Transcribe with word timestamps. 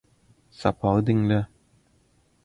Sapagy 0.59 1.03
diňle 1.05 1.41